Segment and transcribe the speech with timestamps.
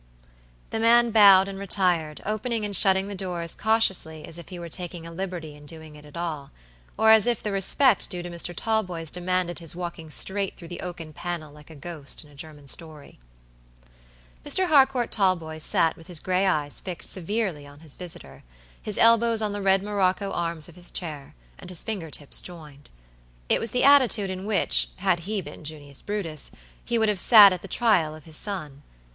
[0.71, 4.57] The man bowed and retired, opening and shutting the door as cautiously as if he
[4.57, 6.49] were taking a liberty in doing it at all,
[6.97, 8.51] or as if the respect due to Mr.
[8.57, 12.65] Talboys demanded his walking straight through the oaken panel like a ghost in a German
[12.67, 13.19] story.
[14.43, 14.69] Mr.
[14.69, 18.41] Harcourt Talboys sat with his gray eyes fixed severely on his visitor,
[18.81, 22.89] his elbows on the red morocco arms of his chair, and his finger tips joined.
[23.49, 26.49] It was the attitude in which, had he been Junius Brutus,
[26.83, 28.81] he would have sat at the trial of his son.